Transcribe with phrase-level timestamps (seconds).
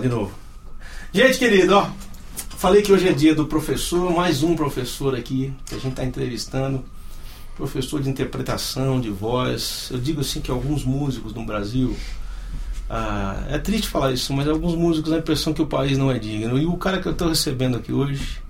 [0.00, 0.32] de novo.
[1.12, 1.90] Gente querido, ó,
[2.56, 6.04] falei que hoje é dia do professor, mais um professor aqui que a gente está
[6.04, 6.84] entrevistando,
[7.56, 9.88] professor de interpretação, de voz.
[9.90, 11.94] Eu digo assim que alguns músicos no Brasil,
[12.88, 16.10] ah, é triste falar isso, mas alguns músicos dão a impressão que o país não
[16.10, 16.58] é digno.
[16.58, 18.40] E o cara que eu estou recebendo aqui hoje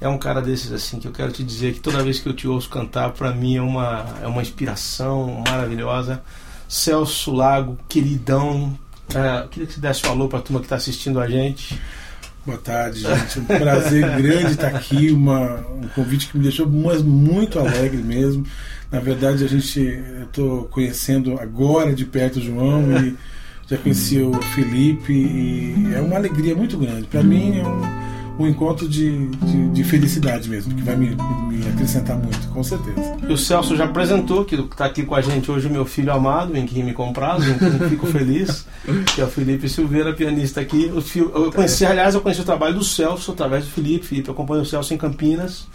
[0.00, 2.34] é um cara desses assim que eu quero te dizer que toda vez que eu
[2.34, 6.22] te ouço cantar, para mim é uma, é uma inspiração maravilhosa.
[6.68, 8.76] Celso Lago, queridão,
[9.14, 11.78] é, queria que você desse alô para a turma que está assistindo a gente.
[12.44, 13.40] Boa tarde, gente.
[13.40, 15.10] Um prazer grande estar aqui.
[15.10, 18.44] Uma, um convite que me deixou mas muito alegre mesmo.
[18.90, 19.80] Na verdade, a gente
[20.22, 23.16] estou conhecendo agora de perto o João e
[23.68, 27.06] já conheci o Felipe e é uma alegria muito grande.
[27.06, 31.16] Para mim é um um encontro de, de, de, felicidade mesmo, que vai me,
[31.48, 33.16] me, acrescentar muito, com certeza.
[33.28, 36.56] E o Celso já apresentou, que está aqui com a gente hoje, meu filho amado,
[36.56, 38.66] em quem me compraz, em quem fico feliz,
[39.14, 40.90] que é o Felipe Silveira, pianista aqui.
[41.16, 44.06] Eu conheci, aliás, eu conheci o trabalho do Celso através do Felipe.
[44.06, 45.66] Felipe acompanha o Celso em Campinas.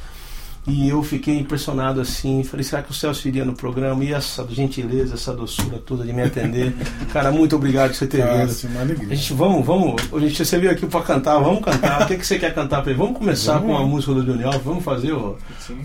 [0.67, 4.03] E eu fiquei impressionado assim, falei, será que o Celso iria no programa?
[4.03, 6.75] E essa gentileza, essa doçura toda de me atender.
[7.13, 9.09] Cara, muito obrigado por você ter vindo.
[9.09, 12.01] A gente, vamos, vamos, a gente, você veio aqui para cantar, vamos cantar.
[12.03, 12.99] o que, que você quer cantar para ele?
[12.99, 13.77] Vamos começar vamos.
[13.77, 15.37] com a música do Johnny Alves, vamos fazer o.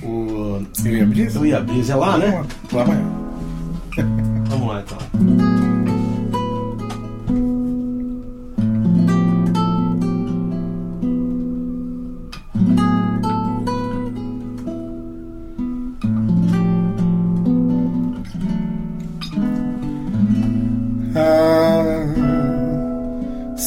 [0.03, 1.38] o eu ia brisa?
[1.38, 2.44] Eu ia brisa, é lá, né?
[2.72, 3.12] Lá amanhã.
[4.48, 5.72] vamos lá então.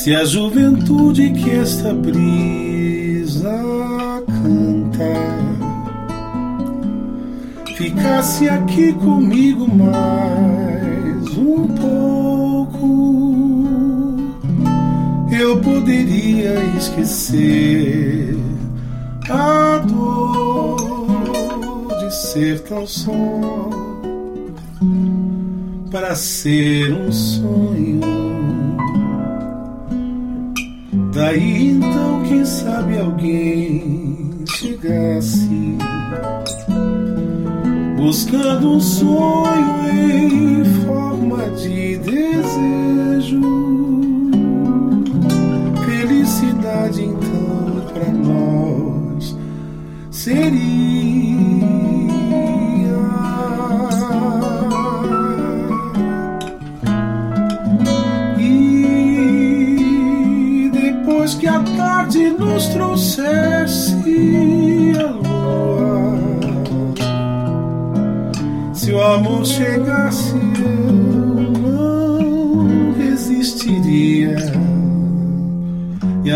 [0.05, 3.49] Se a juventude que esta brisa
[4.27, 5.15] canta
[7.75, 13.17] ficasse aqui comigo mais um pouco,
[15.31, 18.37] eu poderia esquecer
[19.27, 20.77] a dor
[21.97, 23.11] de ser tão só
[25.89, 28.14] para ser um sonho
[31.35, 35.77] Daí então, quem sabe alguém chegasse
[37.97, 43.41] buscando um sonho em forma de desejo.
[45.85, 49.35] Felicidade então para nós
[50.09, 50.64] seria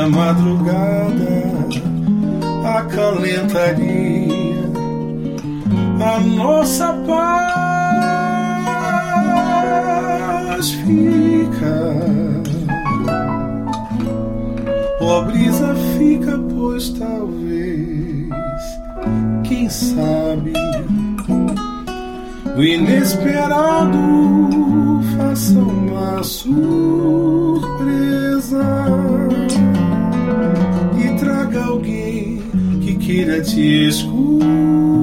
[0.09, 1.44] madrugada
[2.78, 4.70] acalentaria
[6.02, 7.40] a nossa paz.
[10.72, 12.09] Fica
[15.02, 18.30] Ó brisa fica, pois talvez,
[19.44, 20.53] quem sabe,
[22.56, 23.97] o inesperado
[25.18, 27.59] faça uma surpresa
[33.09, 34.98] queira te escutar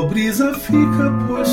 [0.00, 1.48] brisa fica, pois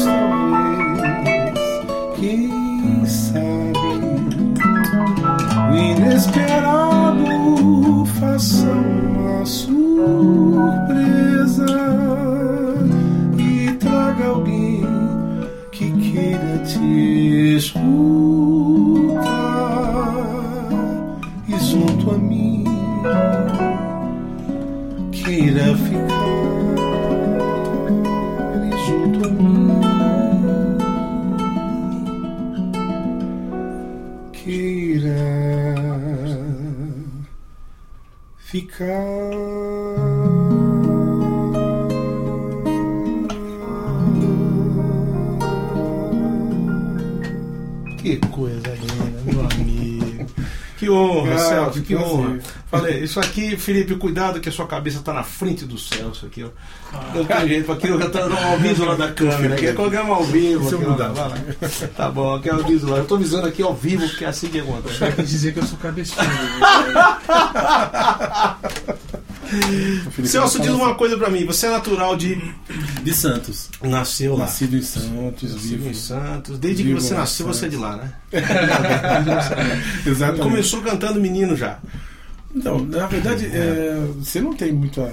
[47.97, 50.25] Que coisa linda, meu amigo.
[50.77, 52.39] Que honra, Ah, Celso, que que honra.
[52.81, 56.43] Falei, isso aqui, Felipe, cuidado que a sua cabeça tá na frente do Celso aqui,
[56.43, 56.49] ó.
[56.93, 57.11] Ah.
[57.13, 60.23] Não tem jeito, aqui eu tô no aviso lá da câmera, aqui é programa ao
[60.23, 60.67] vivo.
[60.67, 61.09] Aqui, mudar.
[61.09, 61.37] vai lá.
[61.95, 62.97] Tá bom, aqui é o aviso lá.
[62.97, 64.99] Eu tô avisando aqui ao vivo, porque é assim que acontece.
[64.99, 66.21] Vai dizer que eu sou cabeçudo.
[70.25, 71.45] Celso, diz uma coisa pra mim.
[71.45, 72.39] Você é natural de.
[73.03, 73.69] De Santos.
[73.81, 74.45] Nasceu lá.
[74.45, 75.89] Nascido em Santos, Nascido vivo.
[75.89, 76.59] em Santos.
[76.59, 78.13] Desde que Vivo você lá em nasceu, você é de lá, né?
[80.05, 80.43] Exatamente.
[80.43, 81.79] Começou cantando menino já.
[82.55, 85.11] Então, na verdade, é, você não tem muita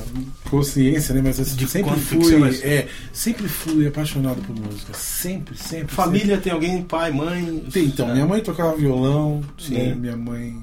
[0.51, 1.21] consciência, né?
[1.23, 4.95] Mas De sempre fui, é, sempre fui apaixonado por música.
[4.95, 5.95] Sempre, sempre.
[5.95, 7.45] Família tem alguém, pai, mãe?
[7.45, 7.71] sempre.
[7.73, 9.75] Tem, então, minha mãe tocava violão, Sim.
[9.75, 10.57] né, minha mãe,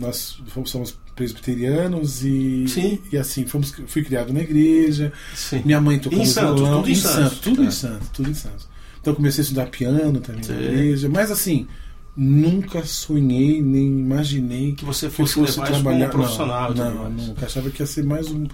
[0.00, 2.98] nós fomos, somos presbiterianos e, Sim.
[3.12, 5.12] e assim, fomos, fui criado na igreja.
[5.34, 5.62] Sim.
[5.64, 6.80] Minha mãe tocando Em Santos, violão.
[6.80, 7.38] tudo em Santos.
[7.38, 7.66] tudo É.
[7.66, 8.68] em Santos, tudo em Santos.
[9.00, 10.54] Então eu comecei a estudar piano também Sim.
[10.54, 11.66] na igreja, mas assim,
[12.16, 16.74] nunca sonhei nem imaginei Que você que fosse, fosse levar isso trabalhar como profissional.
[16.74, 17.46] Não, não, nunca.
[17.46, 18.46] Achava que ia ser mais um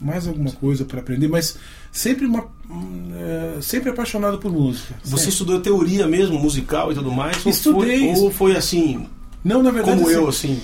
[0.00, 1.56] mais alguma coisa para aprender, mas
[1.90, 2.46] sempre uma
[3.16, 4.94] é, sempre apaixonado por música.
[5.02, 5.30] Você sempre.
[5.30, 7.44] estudou teoria mesmo, musical e tudo mais?
[7.44, 8.12] ou Estudei.
[8.14, 9.06] Foi, ou foi assim,
[9.42, 10.60] Não, na verdade como assim, eu, assim,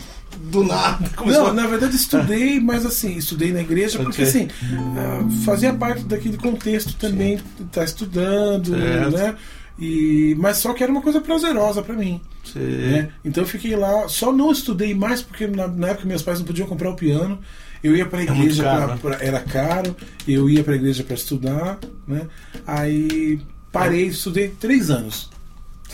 [0.51, 1.09] do nada?
[1.17, 4.49] Começou Não, na verdade estudei, mas assim, estudei na igreja porque assim,
[4.97, 9.17] ah, fazia parte daquele contexto também, estar estudando, Certo.
[9.17, 9.37] né?
[9.81, 12.21] E, mas só que era uma coisa prazerosa para mim.
[12.55, 13.13] Né?
[13.25, 16.47] Então eu fiquei lá, só não estudei mais porque na, na época meus pais não
[16.47, 17.39] podiam comprar o piano.
[17.83, 19.01] Eu ia para igreja, caro, pra- né?
[19.19, 19.97] pra- era caro,
[20.29, 22.27] eu ia para igreja para estudar, né?
[22.67, 23.41] Aí
[23.73, 25.31] parei, estudei três anos.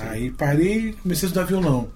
[0.01, 1.89] Aí parei e comecei a estudar violão.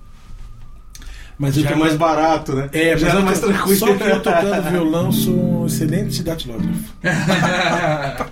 [1.43, 2.69] Mas eu Já é tocava- mais barato, né?
[2.71, 3.77] é, já mas era eu mais tranquilo.
[3.79, 6.69] Só que eu tocando violão sou um excelente datilógrafo.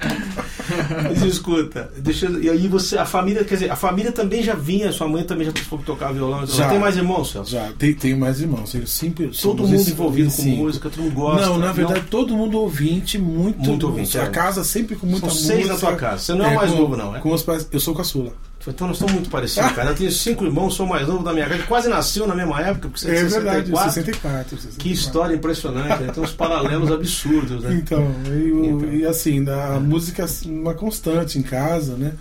[1.04, 4.54] Mas escuta, deixa eu- e aí você, a família, quer dizer, a família também já
[4.54, 6.42] vinha, sua mãe também já foi tocar violão.
[6.44, 6.68] então Já.
[6.68, 7.50] Tem mais irmãos, Celso?
[7.50, 8.74] Já, tem, tenho mais irmãos.
[8.74, 11.46] Eu sempre, Todo mundo envolvido com música, todo mundo gosta.
[11.46, 14.26] Não, na verdade, todo mundo ouvinte, muito, Muito ouvinte, A é.
[14.28, 15.54] casa sempre com muita São música.
[15.54, 16.18] seis na tua casa.
[16.18, 17.20] Você não é o mais com- novo, não, é?
[17.20, 18.32] Com os pais, eu sou caçula.
[18.70, 19.90] Então nós estamos muito parecidos, cara.
[19.90, 22.88] Eu tenho cinco irmãos, sou mais novo da minha casa, quase nasceu na mesma época,
[22.88, 23.92] porque você É é verdade, 64.
[23.92, 24.56] 64.
[24.56, 24.78] 64.
[24.78, 26.12] Que história impressionante, né?
[26.12, 27.74] tem uns paralelos absurdos, né?
[27.74, 28.92] Então, eu- Então.
[28.92, 32.12] e assim, a música é uma constante em casa, né?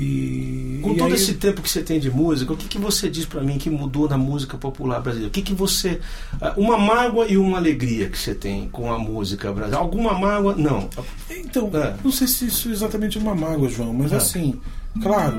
[0.00, 2.78] E, Com e todo aí- esse tempo que você tem de música, o que, que
[2.78, 5.28] você diz pra mim que mudou na música popular brasileira?
[5.28, 5.98] O que, que você.
[6.40, 9.82] ah, Uma mágoa e uma alegria que você tem com a música brasileira?
[9.84, 10.54] Alguma mágoa?
[10.56, 10.88] Não.
[11.28, 11.94] Então, É.
[12.04, 14.16] não sei se isso é exatamente uma mágoa, João, mas É.
[14.16, 14.60] assim,
[15.02, 15.36] claro,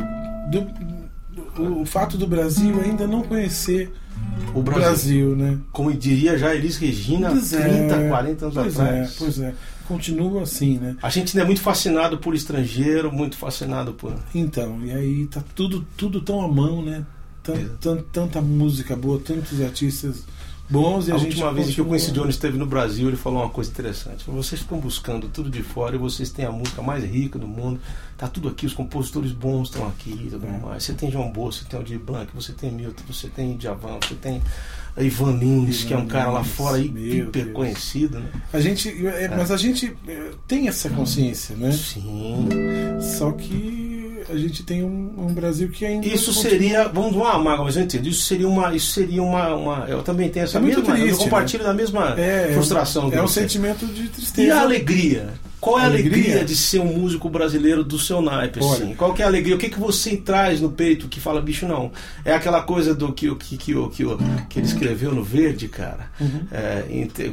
[0.51, 0.67] do-
[1.55, 3.91] do- o fato do Brasil ainda não conhecer
[4.53, 4.81] O Brasil.
[4.83, 5.57] Brasil, né?
[5.71, 9.09] Como diria já Elis Regina, Pois é, 30, 40 anos pois atrás.
[9.11, 9.53] É, pois é,
[9.87, 10.95] continua assim, né?
[11.01, 14.13] A gente ainda é muito fascinado por estrangeiro, muito fascinado por.
[14.35, 17.05] Então, e aí tá tudo, tudo tão à mão, né?
[17.43, 17.65] Tan- É.
[17.79, 20.23] tan- tanta música boa, tantos artistas
[20.69, 23.17] bons e a, A gente última vez que continua- Quincy Jones esteve no Brasil, ele
[23.17, 24.23] falou uma coisa interessante.
[24.23, 27.47] Falou, Vocês estão buscando tudo de fora e vocês têm a música mais rica do
[27.47, 27.79] mundo.
[28.17, 30.57] Tá tudo aqui, os compositores bons estão aqui e tudo É.
[30.59, 30.83] mais.
[30.83, 34.15] Você tem João Boa, você tem Aldir Blanc, você tem Milton, você tem Djavan, você
[34.15, 34.41] tem
[34.97, 37.53] Ivan Lins, que é um cara lá fora hiper Deus.
[37.53, 38.29] conhecido, né?
[38.51, 41.71] A gente, é, mas a gente é, tem essa consciência, né?
[41.71, 42.49] Sim.
[43.17, 43.98] Só que
[44.29, 47.83] a gente tem um, um Brasil que ainda Isso seria, vamos lá, Mago, mas eu
[47.83, 48.07] entendo.
[48.07, 51.17] Isso seria uma, isso seria uma, uma eu também tenho essa É mesma, eu triste,
[51.23, 53.07] compartilho da mesma é, frustração.
[53.07, 53.41] É, que um você.
[53.41, 54.47] sentimento de tristeza.
[54.47, 55.29] E a alegria?
[55.61, 56.45] Qual é a alegria, Alegria?
[56.45, 58.59] de ser um músico brasileiro do seu naipe?
[58.63, 58.71] Olha.
[58.85, 58.95] Assim?
[58.95, 59.55] Qual que é a alegria?
[59.55, 61.91] O que, que você traz no peito que fala, bicho, não?
[62.23, 64.05] É aquela coisa do que, o- que, que, o- que,
[64.49, 66.09] que ele escreveu no Verde, cara.
[66.21, 66.43] Uhum.
[66.49, 66.85] É,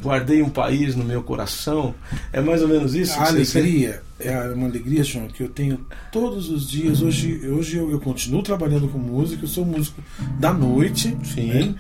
[0.03, 1.95] guardei um país no meu coração.
[2.33, 3.13] É mais ou menos isso?
[3.17, 7.03] A alegria é uma alegria, João, que eu tenho todos os dias.
[7.03, 10.03] Hoje, hoje eu, eu continuo trabalhando com música, eu sou músico
[10.39, 11.17] da noite.
[11.25, 11.47] Sim.
[11.49, 11.75] Né?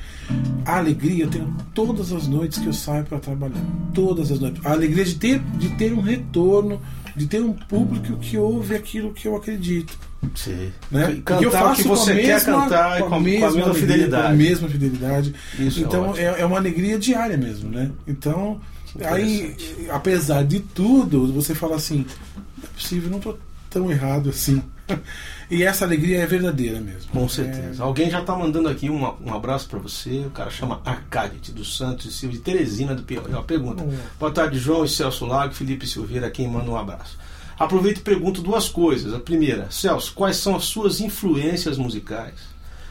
[0.64, 3.62] A alegria eu tenho todas as noites que eu saio para trabalhar.
[3.94, 4.64] Todas as noites.
[4.64, 6.80] A alegria de ter, de ter um retorno,
[7.14, 9.96] de ter um público que ouve aquilo que eu acredito.
[10.34, 10.72] Sim.
[10.90, 11.20] Né?
[11.24, 13.20] Porque eu Cantar o faço que você quer mesma- cantar e com a, com a
[13.20, 14.22] mesma alegria, fidelidade.
[14.26, 15.34] Com a mesma fidelidade.
[15.58, 17.90] Isso é então é, é uma alegria diária mesmo, né?
[18.06, 18.60] Então,
[19.04, 19.56] aí,
[19.90, 22.06] apesar de tudo, você fala assim,
[22.56, 23.38] não é possível, não estou
[23.70, 24.62] tão errado assim.
[25.48, 27.08] E essa alegria é verdadeira mesmo.
[27.12, 27.80] Com certeza.
[27.84, 30.24] Alguém já está mandando aqui uma- um abraço para você.
[30.26, 33.30] O cara chama Arcadite dos Santos e Silva de Teresina do Piauí.
[33.30, 33.84] Uma pergunta.
[33.84, 33.96] Hum.
[34.18, 37.16] Boa tarde, João e Celso Lago, Felipe Silveira, quem manda um abraço.
[37.56, 39.14] Aproveito e pergunto duas coisas.
[39.14, 42.34] A primeira, Celso, quais são as suas influências musicais?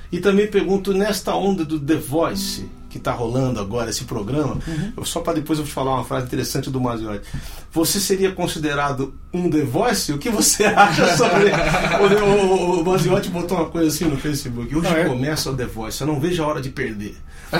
[0.10, 4.58] E também pergunto nesta onda do The Voice que está rolando agora esse programa,
[4.96, 7.28] eu- só para depois eu falar uma frase interessante do Maziotti.
[7.74, 10.14] Você seria considerado um The Voice?
[10.14, 11.52] O que você acha sobre.
[11.52, 14.74] o, o, o Maziotti botou uma coisa assim no Facebook.
[14.74, 15.04] Hoje é?
[15.04, 17.18] começa o The Voice, eu não vejo a hora de perder.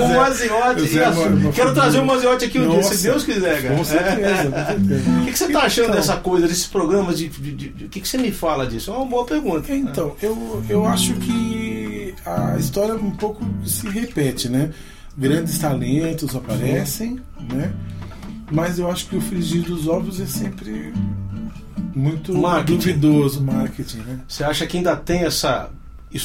[0.00, 0.88] o Maziotti.
[1.54, 3.02] Quero trazer o Maziotti aqui um dia, se Nossa.
[3.10, 3.74] Deus quiser, cara.
[3.76, 5.10] Com certeza, com certeza.
[5.10, 7.84] O que, que você está achando Então- dessa coisa, desses programas de, de- de- de-
[7.86, 8.90] O que, que você me fala disso?
[8.90, 9.72] É uma boa pergunta.
[9.72, 11.57] Então, eu, eu acho que
[12.24, 14.70] a história um pouco se repete, né?
[15.16, 17.20] Grandes talentos aparecem,
[17.52, 17.72] né?
[18.50, 20.92] Mas eu acho que o frigir dos ovos é sempre
[21.94, 22.76] muito Marketing.
[22.78, 24.20] duvidoso marketing, né?
[24.28, 25.70] Você acha que ainda tem essa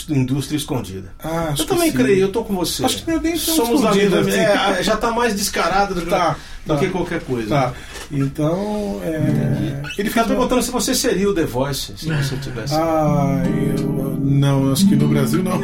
[0.09, 1.11] indústria escondida?
[1.21, 1.97] Ah, acho eu também sim.
[1.97, 2.85] creio, eu tô com você.
[2.85, 4.43] Acho que nem tão Somos da escondida mesma.
[4.53, 4.79] assim.
[4.79, 6.79] é, já está mais descarado do, que- Tá, do tá.
[6.79, 7.49] que qualquer coisa.
[7.49, 7.73] Tá.
[8.13, 10.27] Então, é, ele Ele fez fica uma...
[10.27, 12.73] perguntando se você seria o The Voice, se você tivesse.
[12.75, 13.41] Ah,
[13.77, 15.59] eu não, acho que no Brasil não.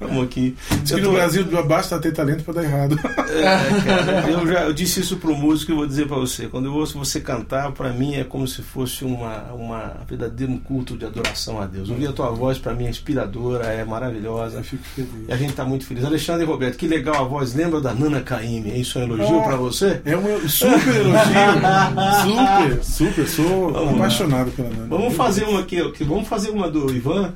[0.00, 0.56] Vamos aqui.
[0.70, 2.98] Eu que no tô- Brasil basta ter talento para dar errado.
[3.28, 3.42] É,
[3.84, 6.46] cara, eu já eu disse isso pro músico e vou dizer pra você.
[6.48, 10.96] Quando eu ouço você cantar, pra mim é como se fosse uma, uma verdadeiro culto
[10.96, 11.88] de adoração a Deus.
[11.90, 14.58] Ouvir a tua voz pra mim é inspiradora, é maravilhosa.
[14.58, 15.10] Eu fico feliz.
[15.28, 16.04] E a gente tá muito feliz.
[16.04, 17.54] Alexandre e Roberto, que legal a voz.
[17.54, 18.70] Lembra da Nana Caymmi?
[18.70, 19.42] É Isso é um elogio Ah.
[19.44, 20.00] pra você?
[20.04, 22.82] É um super elogio.
[22.82, 23.28] super, super.
[23.28, 24.86] Sou Vamos apaixonado pela Nana.
[24.88, 25.80] Vamos fazer uma aqui.
[25.80, 26.04] aqui.
[26.04, 27.32] Vamos fazer uma do Ivan?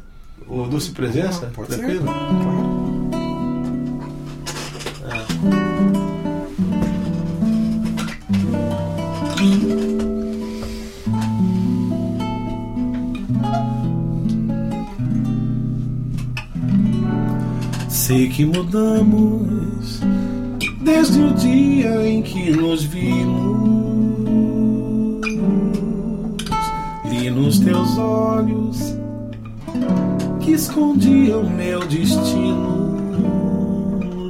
[0.49, 1.47] O Doce Presença?
[1.47, 2.00] Ah, Pode Tranquilo?
[2.07, 2.12] ser.
[2.12, 2.80] Claro.
[17.88, 20.00] Sei que mudamos
[20.81, 23.71] desde o dia em que nos vimos.
[27.05, 28.97] Li nos teus olhos
[30.41, 32.91] que escondiam meu destino.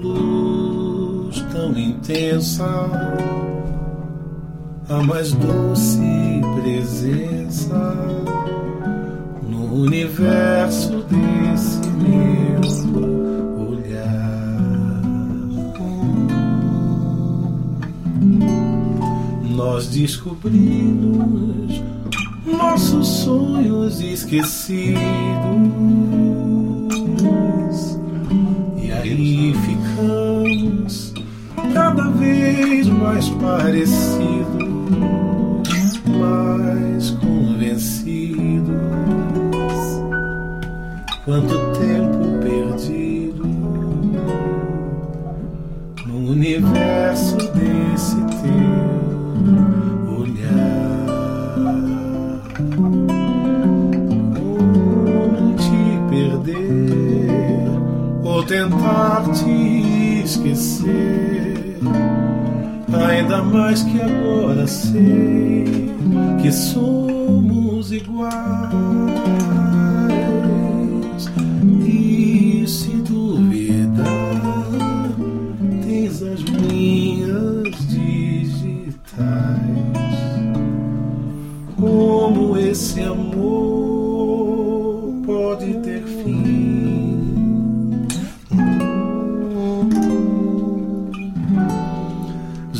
[0.02, 2.66] Luz tão intensa,
[4.88, 6.00] a mais doce
[6.60, 7.94] presença
[9.48, 13.19] no universo desse meu
[19.62, 21.82] Nós descobrimos
[22.46, 24.98] nossos sonhos esquecidos.
[28.82, 31.12] E aí ficamos
[31.74, 34.46] cada vez mais parecidos,
[36.08, 38.70] mais convencidos.
[41.26, 41.69] Quanto
[62.92, 65.64] Ainda mais que agora sei
[66.42, 68.89] que somos iguais.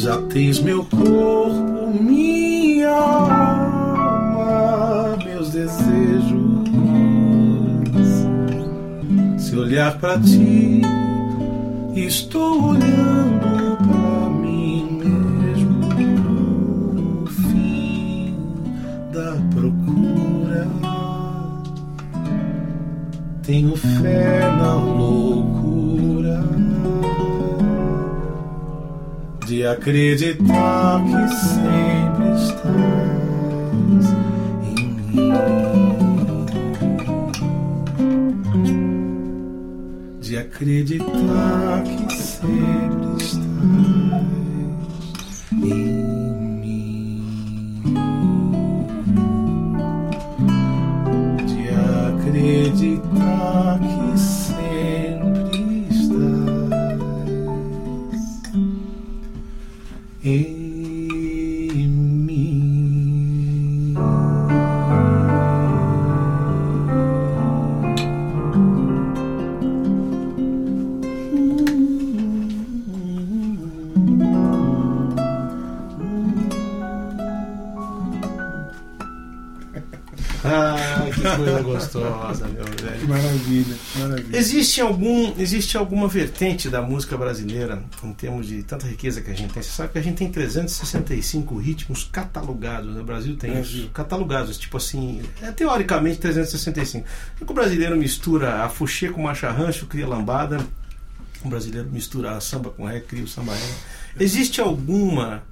[0.00, 4.38] Já tens meu corpo, minha alma,
[5.22, 6.40] meus desejos.
[9.36, 10.80] Se olhar para ti,
[11.94, 15.80] estou olhando para mim mesmo.
[17.22, 18.34] O fim
[19.12, 20.66] da procura.
[23.42, 25.09] Tenho fé na loucura
[29.50, 32.70] de acreditar que sempre estás
[34.62, 35.26] em mim,
[40.20, 44.29] de acreditar que sempre estás
[84.80, 89.34] Existe algum, existe alguma vertente da música brasileira em termos de tanta riqueza que a
[89.34, 89.62] gente tem?
[89.62, 92.94] Você sabe que a gente tem 365 ritmos catalogados.
[92.94, 93.00] né?
[93.02, 93.80] O Brasil tem Brasil.
[93.82, 93.90] isso.
[93.90, 97.06] Catalogados, tipo assim, é teoricamente 365.
[97.40, 100.64] E que o brasileiro mistura a fuxê com marcha rancho, cria lambada.
[101.44, 103.74] O brasileiro mistura a samba com ré, cria o samba ré.
[104.18, 105.42] Existe alguma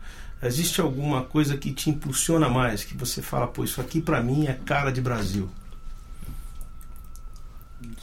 [0.42, 4.47] existe alguma coisa que te impulsiona mais, que você fala, pô, isso aqui pra mim
[4.47, 5.50] é cara de Brasil?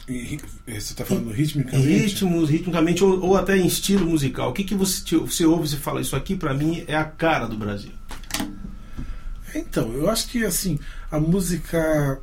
[0.08, 0.12] E,
[0.66, 1.86] e, você está falando ritmicamente?
[1.86, 4.50] ritmos, ritmicamente ou, ou até em estilo musical.
[4.50, 7.46] O que, que você, você ouve e fala, isso aqui pra mim é a cara
[7.46, 7.90] do Brasil?
[9.54, 10.78] Então, eu acho que assim,
[11.10, 12.18] a música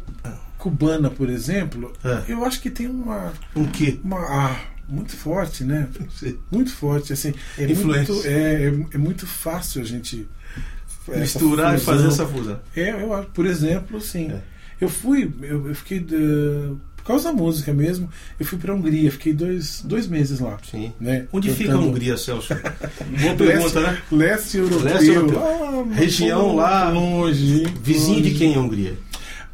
[0.58, 2.24] cubana, por exemplo, É.
[2.32, 4.00] eu acho que tem uma, Um quê?
[4.04, 5.88] uma ah, muito forte, né?
[6.52, 7.34] Muito forte, assim.
[7.58, 8.14] É Influência.
[8.14, 10.28] muito, é, é, é muito fácil a gente
[11.08, 11.94] essa Misturar e fusão.
[11.96, 12.60] fazer essa fusão.
[12.76, 14.32] É, eu acho, por exemplo, sim.
[14.32, 14.42] É.
[14.80, 19.12] Eu fui, eu, eu fiquei de- por causa da música mesmo, eu fui para Hungria,
[19.12, 20.58] fiquei dois, dois meses lá.
[20.72, 20.94] Sim.
[21.02, 21.90] Né, Onde fica a cantando.
[21.90, 22.54] Hungria, Celso?
[22.54, 24.02] Boa Leste, pergunta, né?
[24.12, 24.80] leste europeu.
[24.84, 25.40] Leste europeu.
[25.44, 27.66] Ah, Região lá, longe.
[27.82, 28.40] Vizinho de longe.
[28.40, 28.98] quem é a Hungria?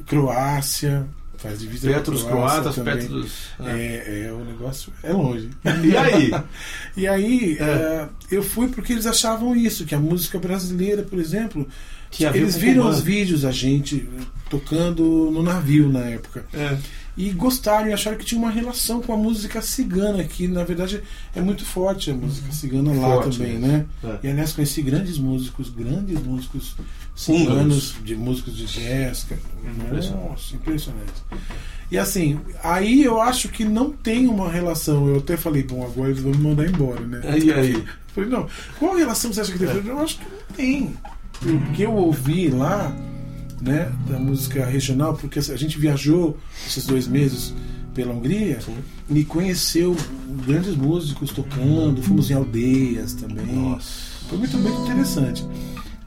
[0.06, 1.06] Croácia,
[1.38, 2.96] faz divisa Perto a dos Croácia croatas, também.
[2.98, 3.32] perto dos.
[3.60, 3.82] né?
[3.82, 5.50] É, é, o negócio é longe.
[5.84, 6.32] E aí?
[6.98, 7.64] E aí, É.
[7.64, 11.68] eh, eu fui porque eles achavam isso, que a música brasileira, por exemplo,
[12.26, 14.08] a ver eles viram os vídeos da gente
[14.50, 16.46] tocando no navio na época.
[16.54, 16.78] É.
[17.20, 21.04] E gostaram e acharam que tinha uma relação com a música cigana, que na verdade
[21.36, 23.86] é muito forte a música cigana lá Forte também, né?
[24.02, 24.20] É.
[24.24, 26.78] E aliás conheci grandes músicos, grandes músicos
[27.14, 29.28] ciganos, de músicos de jazz.
[29.66, 30.30] Impressionante.
[30.30, 31.12] Nossa, impressionante.
[31.92, 35.10] E assim, aí eu acho que não tem uma relação.
[35.10, 37.38] Eu até falei, bom, agora eles vão me mandar embora, né?
[37.38, 37.74] E aí?
[38.10, 38.48] Eu falei, não,
[38.80, 39.68] qual relação você acha que tem?
[39.68, 39.82] É.
[39.86, 40.98] Eu acho que não tem.
[41.44, 42.94] O que eu ouvi lá,
[43.62, 47.54] né, da música regional, porque a gente viajou esses dois meses
[47.94, 48.76] pela Hungria Sim.
[49.10, 49.96] e conheceu
[50.46, 53.46] grandes músicos tocando, fomos em aldeias também.
[53.48, 54.10] Nossa.
[54.30, 55.46] Foi muito, muito interessante.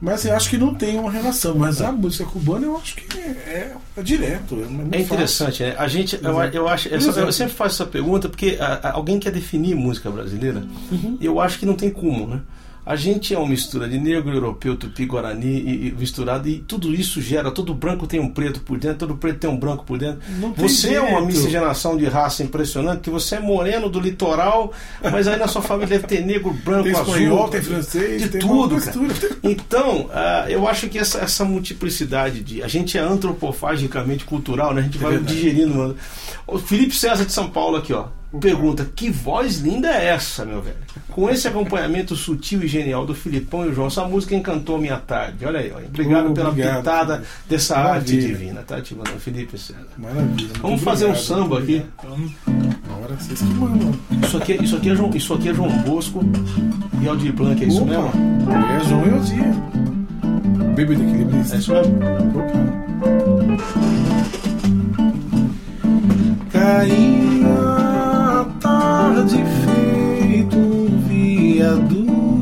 [0.01, 1.55] Mas eu acho que não tem uma relação.
[1.55, 4.55] Mas a música cubana eu acho que é, é, é direto.
[4.91, 5.75] É, É interessante, né?
[5.77, 6.57] A gente, eu, Exato.
[6.57, 7.31] eu acho, essa- eu Exato.
[7.31, 10.65] sempre faço essa pergunta porque a- a- alguém quer definir música brasileira.
[10.91, 11.17] Uhum.
[11.21, 12.41] Eu acho que não tem como, né?
[12.85, 16.93] A gente é uma mistura de negro, europeu, tupi, guarani e, e misturado e tudo
[16.93, 17.49] isso gera.
[17.49, 20.19] Todo branco tem um preto por dentro, todo preto tem um branco por dentro.
[20.57, 21.25] Você é uma jeito.
[21.27, 25.97] miscigenação de raça impressionante, que você é moreno do litoral, mas aí na sua família
[25.97, 28.75] deve ter negro, branco, Tem azul, espanhol, tem francês, de tem tudo.
[29.43, 32.63] Então, ah, eu acho que essa, essa multiplicidade de.
[32.63, 34.81] A gente é antropofagicamente cultural, né?
[34.81, 35.35] A gente É vai verdade.
[35.35, 35.95] digerindo.
[36.45, 38.07] O Felipe César de São Paulo aqui, ó.
[38.39, 40.77] Pergunta: que voz linda é essa, meu velho?
[41.11, 44.97] Com esse acompanhamento sutil e genial do Filipão e o João, essa música encantou minha
[44.97, 45.45] tarde.
[45.45, 45.77] Olha aí, ó.
[45.79, 48.27] Obrigado Oh, pela obrigado, pitada dessa arte Maravilha.
[48.27, 49.85] divina, tá ativando Felipe César.
[49.97, 50.47] Maravilha.
[50.47, 51.85] muito Vamos fazer um samba aqui.
[51.99, 53.91] Agora vocês que mandam.
[54.23, 56.21] Isso aqui, isso aqui, é, João, isso aqui é João Bosco
[57.01, 58.11] e Aldir Blanc, é isso Opa, mesmo?
[58.71, 60.73] É João e.
[60.73, 61.55] Bebê do equilibrista.
[61.55, 61.99] É isso mesmo?
[66.51, 67.22] Caía a
[69.23, 69.41] tarde
[70.19, 72.32] feito um viaduto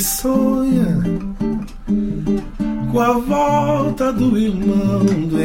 [0.00, 1.02] sonha
[2.90, 5.40] com a volta do irmão do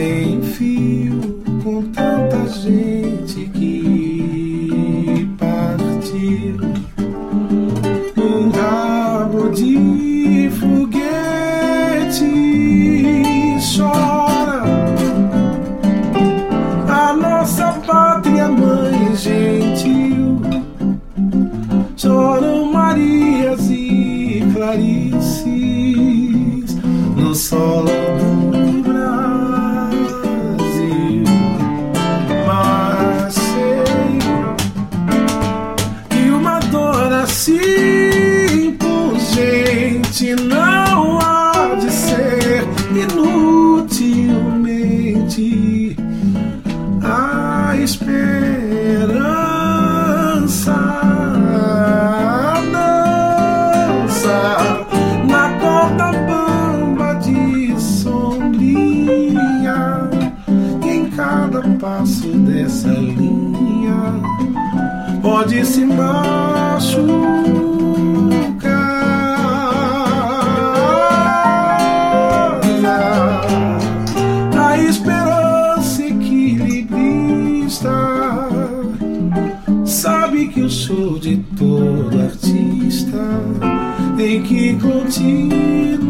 [84.26, 86.02] em que continua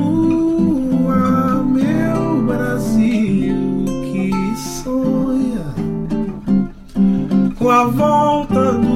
[1.65, 5.65] meu Brasil que sonha.
[7.57, 8.95] Com a volta do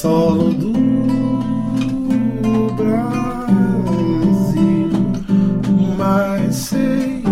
[0.00, 0.74] solo do
[2.74, 3.00] Brasil.
[5.96, 7.22] Mas sei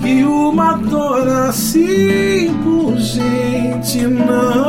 [0.00, 4.67] que uma dor assim por gente não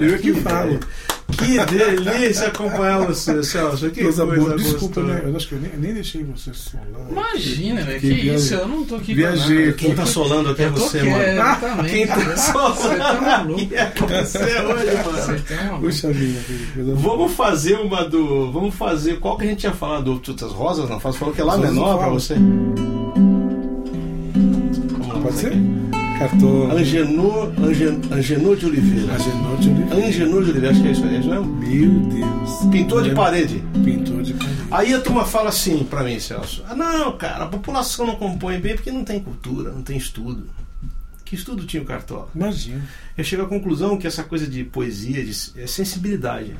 [0.00, 0.78] eu que Que falo.
[1.30, 3.90] Que delícia acompanhar você, Celso.
[3.90, 5.22] Que Coisa coisa boa, desculpa, né?
[5.26, 6.86] Eu acho que eu nem, nem deixei você solar.
[7.10, 8.00] Imagina, velho.
[8.00, 8.54] Que Que, isso?
[8.54, 11.24] Eu não tô aqui Viajei Quem tá solando é tô você, quieto, mano.
[11.24, 11.90] exatamente.
[11.94, 13.60] Quem tá solando Você tá maluco.
[13.60, 15.12] aqui é você hoje, mano.
[15.12, 15.80] Você tá maluco.
[15.84, 16.40] Puxa vida.
[16.94, 18.50] Vamos fazer uma do.
[18.50, 19.20] Vamos fazer.
[19.20, 20.04] Qual que a gente tinha falado?
[20.14, 20.88] Do Tutas Rosas?
[20.88, 22.36] Não, falou que é lá menor pra você.
[25.22, 25.52] Pode ser?
[26.18, 26.70] Cartão.
[26.72, 29.14] Angenor, Angen, Angenor de Oliveira.
[29.14, 30.06] Agenor de Oliveira.
[30.06, 31.40] Angenor de Oliveira, acho que é isso aí, não é?
[31.40, 32.70] Meu Deus.
[32.72, 33.62] Pintor de parede.
[33.84, 34.58] Pintor de parede.
[34.70, 38.58] Aí a turma fala assim pra mim, Celso: ah, não, cara, a população não compõe
[38.60, 40.48] bem porque não tem cultura, não tem estudo.
[41.24, 42.28] Que estudo tinha o Cartola?
[42.34, 42.82] Imagina.
[43.16, 46.56] Eu chego à conclusão que essa coisa de poesia de, é sensibilidade.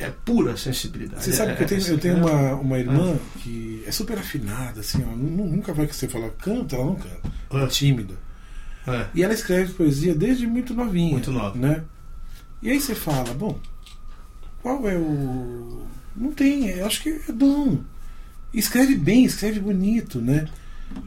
[0.00, 1.24] É pura sensibilidade.
[1.24, 4.18] Você sabe É- que eu tenho, é- eu tenho uma, uma irmã que é super
[4.18, 7.18] afinada, assim, ó, nu- nunca vai que você falar canta, ela não canta.
[7.52, 7.66] É Ah.
[7.66, 8.14] tímida.
[8.92, 9.08] É.
[9.14, 11.12] E ela escreve poesia desde muito novinha.
[11.12, 11.58] Muito nova.
[11.58, 11.84] Né?
[12.62, 13.58] E aí você fala, bom,
[14.62, 15.82] qual é o.
[16.16, 17.78] Não tem, eu acho que é dom.
[18.52, 20.48] Escreve bem, escreve bonito, né?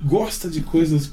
[0.04, 1.10] Gosta de coisas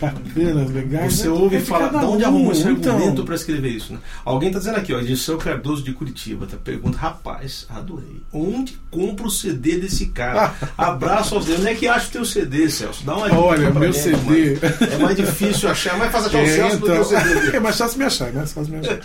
[0.00, 1.14] bacanas, legais.
[1.14, 1.34] Você né?
[1.34, 2.94] ouve É de falar, cada de onde um, arrumou esse então.
[2.96, 3.92] argumento para escrever isso?
[3.92, 3.98] Né?
[4.24, 8.22] Alguém está dizendo aqui, ó, Dirceu Cardoso de Curitiba, tá pergunta, rapaz, adorei.
[8.32, 10.52] Onde compra o CD desse cara?
[10.76, 11.60] Abraço aos dedos.
[11.60, 13.04] Onde é que acha o teu CD, Celso?
[13.04, 14.58] Dá uma dica Olha, meu gente, CD.
[14.92, 17.34] É mais difícil achar, mais fácil achar o É, Celso do que o então, CD.
[17.40, 17.56] dele.
[17.56, 18.98] é mais fácil me achar, é mais fácil me achar.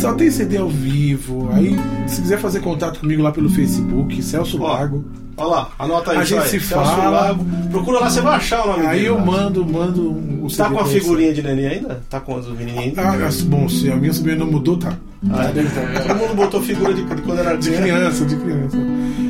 [0.00, 1.50] Só tem CD ao vivo.
[1.52, 1.76] Aí,
[2.06, 5.04] se quiser fazer contato comigo lá pelo Facebook, Celso Ó, Lago.
[5.36, 6.18] Olha lá, anota aí.
[6.18, 6.48] A gente Joia.
[6.48, 7.38] se fala.
[7.70, 9.08] Procura lá, você vai achar o nome Aí dele.
[9.08, 9.24] eu lá.
[9.24, 10.10] mando, mando
[10.44, 12.02] o Tá com a figurinha de neném ainda?
[12.10, 13.02] Tá com as menininhas ainda?
[13.02, 14.96] Ah, bom, se a minha sobrinha não mudou, tá.
[15.30, 16.00] Ah, é?
[16.06, 18.76] Todo mundo botou figura de, quando era De criança, de criança.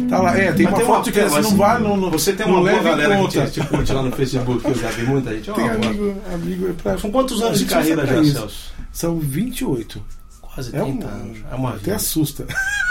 [0.09, 2.33] Tá lá, é, tem Mas uma foto de criança, mas não vai, não, não Você
[2.33, 3.47] tem uma boa leva galera que conta.
[3.47, 5.51] te, te curte lá no Facebook, eu já vi muita gente.
[5.53, 6.99] Ó, Tem amigo, amigo é pra...
[6.99, 8.25] São quantos anos de carreira já.
[8.25, 8.73] Celso?
[8.93, 10.03] São 28.
[10.69, 11.39] É 30 um, anos.
[11.51, 11.97] É uma até vida.
[11.97, 12.47] assusta.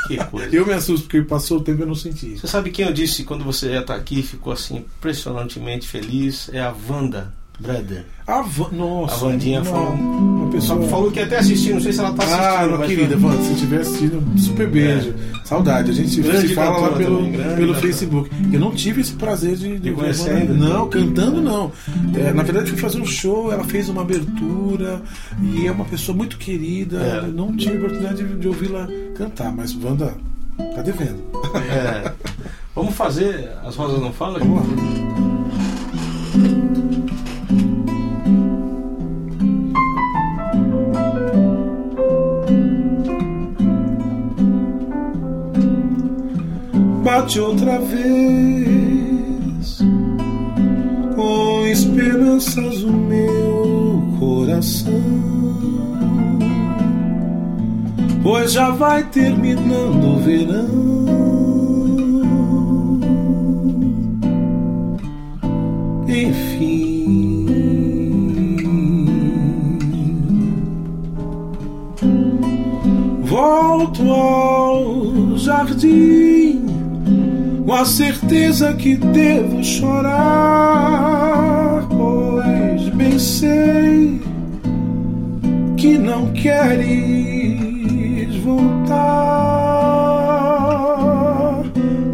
[0.07, 0.49] Que coisa.
[0.55, 2.37] Eu me assusto porque passou o tempo e eu não senti.
[2.37, 6.49] Você sabe quem eu disse quando você já tá aqui ficou assim impressionantemente feliz?
[6.51, 8.05] É a Wanda Breder.
[8.25, 10.81] A Van, nossa, A Vandinha falou- uma pessoa.
[10.87, 12.43] falou que ia até assistir, não sei se ela tá assistindo.
[12.73, 15.13] Ah, mas querida, foi- Wanda, se estiver assistindo, super beijo.
[15.43, 15.91] Saudade.
[15.91, 17.73] A gente Grande se fala lá pelo, também, grande pelo.
[17.75, 18.29] Facebook.
[18.53, 20.53] Eu não tive esse prazer de, De conhecer ainda?
[20.53, 21.71] Não, cantando não.
[22.15, 25.01] É, na verdade, eu fui fazer um show, ela fez uma abertura
[25.41, 26.97] e é uma pessoa muito querida.
[26.97, 27.27] É.
[27.27, 30.13] Não tive a oportunidade de, de ouvi-la cantar, mas Wanda
[30.75, 31.23] tá devendo.
[31.71, 32.11] É.
[32.75, 34.39] Vamos fazer As Rosas Não Falam?
[34.39, 35.28] Vamos lá.
[47.09, 48.69] Bate outra vez.
[51.15, 54.93] Com esperanças o meu coração,
[58.21, 60.69] pois já vai terminando o verão.
[66.07, 67.47] Enfim,
[73.23, 76.48] volto ao jardim
[77.69, 80.17] com a certeza que devo chorar,
[81.87, 84.19] pois bem sei
[85.77, 88.97] que não queres voltar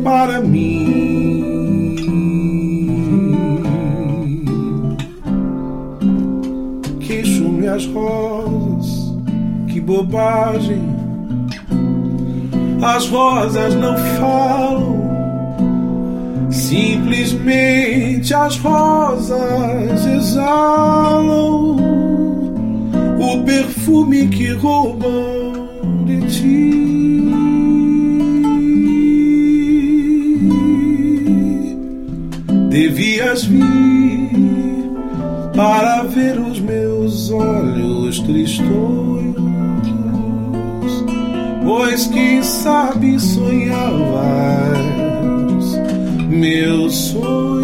[0.03, 1.95] para mim.
[6.99, 9.15] Queixo-me as rosas,
[9.69, 10.81] que bobagem.
[12.83, 14.94] As rosas não falam,
[16.55, 21.75] simplesmente as rosas exalam
[23.19, 26.75] o perfume que roubam de ti.
[32.69, 33.65] Devias vir
[35.55, 39.35] para ver os meus olhos tristonhos,
[41.63, 44.74] pois quem sabe sonhavas
[46.35, 47.54] meus sonhos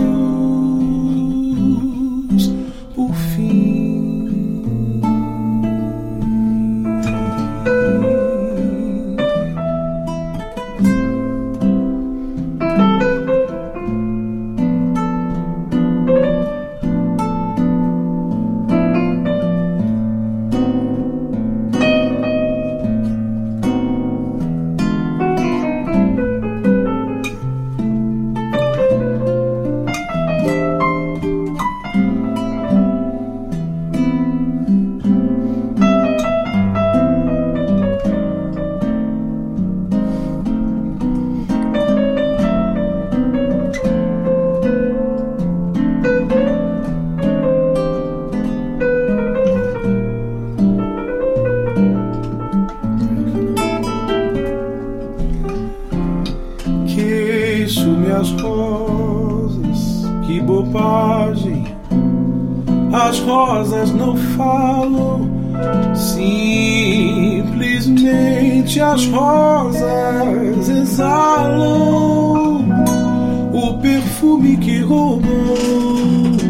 [74.22, 75.26] perfume que roubam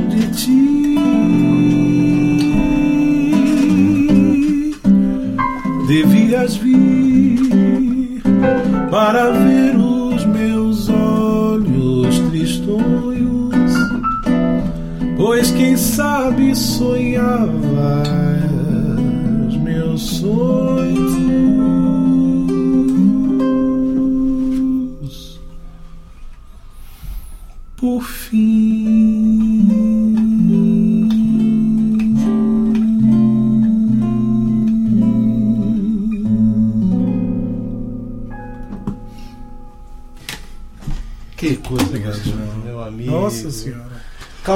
[0.09, 0.97] de ti.
[5.87, 7.39] Devias vir
[8.89, 13.71] para ver os meus olhos tristonhos,
[15.15, 17.60] pois quem sabe sonhavas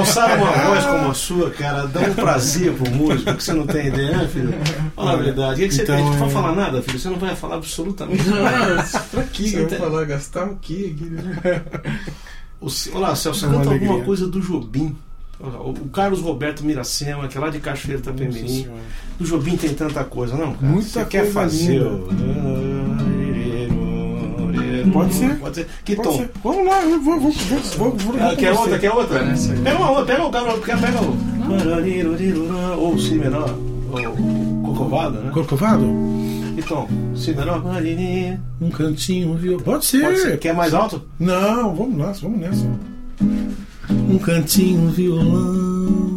[0.04, 3.66] Calçar uma voz como a sua, cara, dá um prazer pro músico que você não
[3.66, 4.54] tem ideia, né, filho?
[4.94, 5.54] Fala a verdade.
[5.54, 6.04] O que, que você Então, tem?
[6.04, 6.98] Não vai falar nada, filho?
[6.98, 8.84] Você não vai falar absolutamente nada.
[9.10, 10.04] pra que Você eu tá- vou falar?
[10.04, 10.94] Gastar o quê?
[11.00, 11.62] né?
[12.60, 13.88] O, Ce- olha lá, Celso, canta alegria.
[13.88, 14.96] alguma coisa do Jobim.
[15.38, 18.68] Olha O Carlos Roberto Miracema, que é lá de Cachoeira Itapemirim.
[19.18, 20.54] Do Jobim tem tanta coisa, não?
[20.54, 20.72] Cara?
[20.72, 21.88] Muita Você quer coisa fazer linda.
[21.90, 22.08] o...
[24.92, 25.38] Pode ser.
[25.38, 25.66] Pode ser.
[25.84, 26.16] Que Pode tom?
[26.18, 26.30] ser.
[26.42, 28.78] Vamos lá, eu vou, vou, vou, vou, vou, Ah, quer outra?
[28.78, 29.24] Quer outra?
[29.24, 29.58] Nessa aí.
[29.60, 32.80] Pega uma outra, pega o cara, pega, pega o.
[32.80, 33.56] Ou si menor,
[33.90, 35.30] ou cocovado, né?
[35.32, 35.84] Corcovado?
[36.56, 37.62] Então, si menor.
[38.60, 39.58] Um cantinho, viu?
[39.58, 40.02] Pode ser.
[40.02, 40.38] Pode ser.
[40.38, 41.02] Quer mais alto?
[41.18, 42.66] Não, vamos lá, vamos nessa.
[43.90, 46.16] Um cantinho, violão.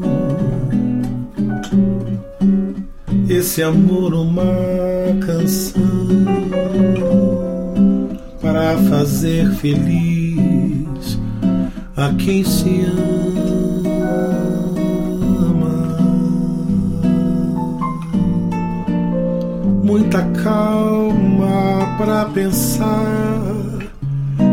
[3.29, 4.43] Esse amor, uma
[5.23, 5.79] canção
[8.59, 11.17] para fazer feliz
[11.95, 13.39] a quem se ama.
[19.81, 23.79] Muita calma para pensar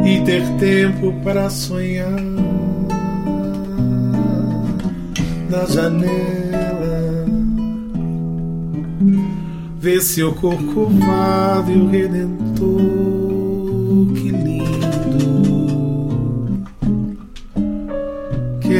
[0.04, 2.22] e ter tempo para sonhar
[5.50, 7.26] na janela.
[9.80, 13.15] Vê seu corcovado e o redentor,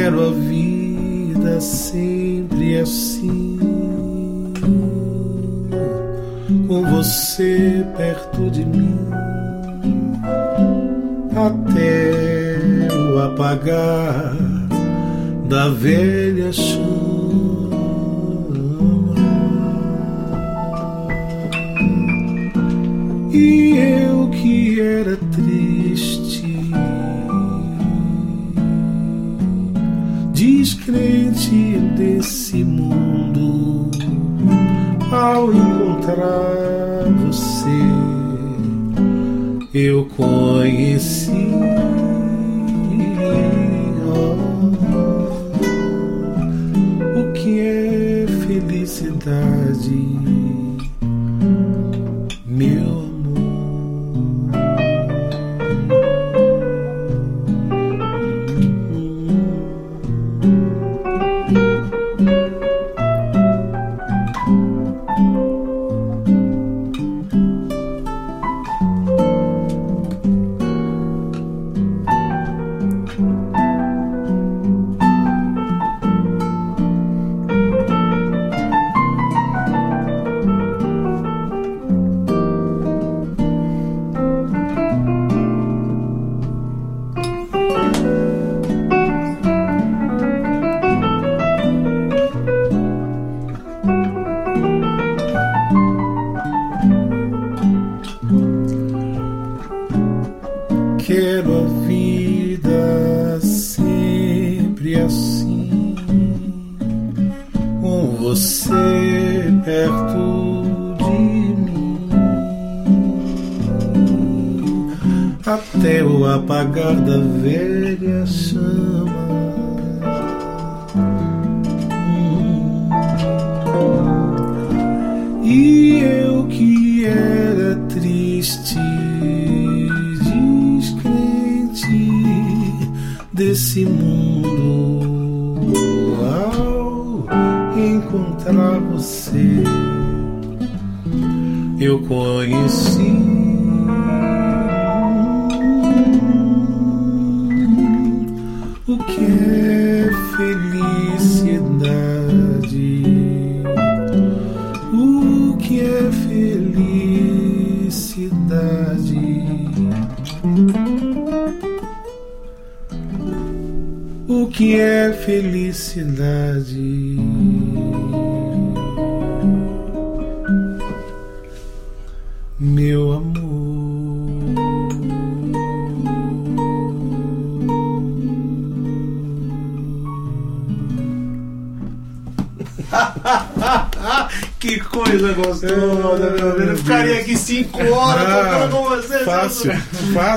[0.07, 3.59] Quero a vida sempre assim,
[6.65, 8.97] com você perto de mim
[11.35, 14.33] até o apagar
[15.49, 16.87] da velha chama.
[23.33, 23.75] E
[24.07, 25.46] eu que era triste,
[32.27, 33.89] desse mundo,
[35.09, 37.69] ao encontrar você
[39.73, 41.66] eu conheci.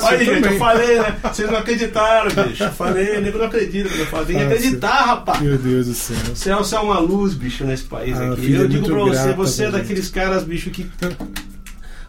[0.01, 0.53] Fácil Olha, gente, também.
[0.53, 1.17] eu falei, né?
[1.23, 2.63] Vocês não acreditaram, bicho.
[2.65, 4.27] Eu falei, o nego não acredita quando eu falo.
[4.27, 4.57] Tem que Fácil.
[4.59, 5.41] acreditar, rapaz.
[5.41, 6.17] Meu Deus do céu.
[6.35, 8.53] Celso é uma luz, bicho, nesse país Ah, aqui.
[8.53, 10.89] Eu digo muito pra você, grata, você é daqueles caras, bicho, que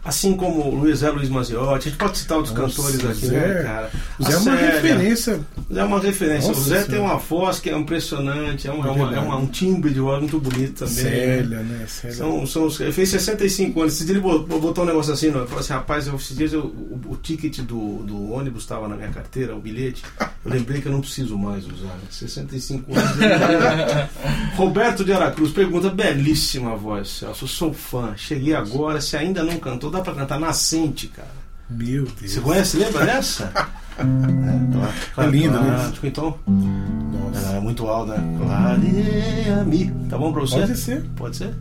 [0.04, 3.26] Assim como o Luiz Zé Luiz Maziotti, a gente pode citar outros Nossa, cantores aqui,
[3.26, 3.38] Zé.
[3.38, 3.90] né, cara?
[4.18, 5.40] O Zé é uma referência.
[5.72, 6.48] Zé é uma referência.
[6.48, 9.36] Nossa o Zé tem uma voz que é impressionante, é, um, É uma- é uma-
[9.36, 10.94] um timbre de voz muito bonito também.
[10.94, 11.84] Célia, né?
[11.86, 12.16] Célia.
[12.16, 13.94] São, são, os- ele fez 65 anos.
[13.94, 16.62] Esse dia ele botou, um negócio assim, não, falou assim, rapaz, eu, esses dias eu-
[16.64, 20.02] o, o ticket do, do ônibus estava na minha carteira, o bilhete.
[20.44, 21.86] Eu lembrei que eu não preciso mais usar.
[21.86, 22.00] né?
[22.10, 23.12] 65 anos.
[24.56, 27.46] Roberto de Aracruz pergunta, belíssima voz, Celso.
[27.46, 28.14] Sou fã.
[28.16, 31.28] Cheguei agora, se ainda não cantou, dá pra cantar Nascente, cara.
[31.70, 32.32] Meu Deus.
[32.32, 33.52] Você conhece, lembra dessa?
[33.98, 35.92] é, É linda, né?
[36.02, 37.46] Então, Nossa.
[37.46, 38.38] ela é muito alta, né?
[38.38, 39.90] Clareia-me.
[40.08, 40.60] Tá bom pra você?
[40.60, 41.02] Pode ser.
[41.16, 41.54] Pode ser?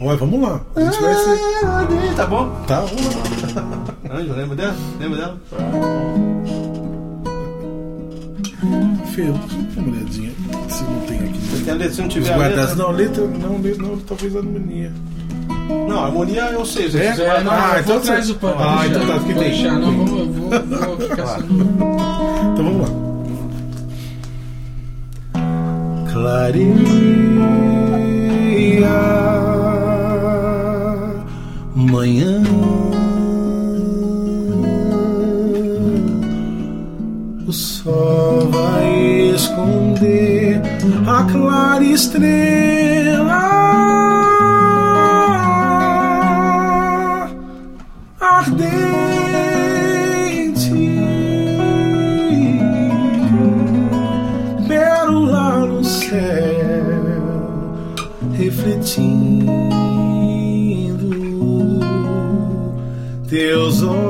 [0.00, 0.60] Olha, vamos lá.
[0.76, 2.14] A gente vai ser.
[2.16, 2.50] Tá bom?
[2.66, 3.94] Tá, vamos lá.
[4.16, 4.76] Ângela, lembra dela?
[4.98, 5.40] Lembra dela?
[9.14, 9.30] Fê, deixa
[9.76, 10.32] eu uma olhadinha
[10.68, 11.38] se não tem aqui.
[11.38, 12.68] Você tem a letra, se não tiver a guardas.
[12.70, 12.76] letra...
[12.76, 13.26] Não, letra.
[13.26, 14.92] Não, letra, não, talvez a harmonia.
[15.88, 16.90] Não, harmonia eu sei.
[16.90, 17.14] Se É?
[17.14, 18.56] você É, não, Ah, eu vou então atrás você- do pano.
[18.58, 19.50] Ah, então tá, que vou tem.
[19.50, 20.50] deixar, não, vou, vou,
[20.96, 21.54] vou ficar sendo...
[21.62, 23.00] Então vamos lá.
[26.12, 26.74] Clareia
[31.74, 32.42] manhã.
[37.46, 40.60] O sol vai esconder
[41.06, 42.79] a clara estrela
[58.80, 59.46] refletindo
[63.28, 64.00] teus olhos,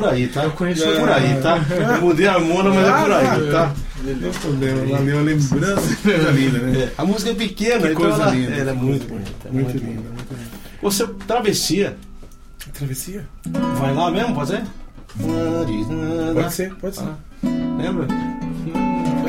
[0.00, 0.44] Por aí, tá?
[0.44, 1.58] Eu conheço É por aí, tá?
[1.94, 3.72] Eu mudei a harmonia, mas é por aí, tá?
[4.02, 5.96] Não tem problema, valeu a lembrança.
[6.02, 6.78] Coisa linda, né?
[6.84, 8.52] É, a música é pequena, Que então coisa ela, linda.
[8.54, 9.30] ela é muito bonita.
[9.44, 10.00] é Muito muito linda.
[10.00, 10.34] bonita.
[10.82, 11.96] Você, travessia,
[12.72, 13.26] Travessia?
[13.78, 14.62] vai lá mesmo, pode ser?
[16.34, 17.04] Pode ser, pode ser.
[17.42, 18.06] Lembra?